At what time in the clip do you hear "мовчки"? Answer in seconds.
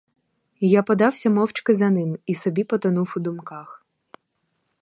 1.29-1.73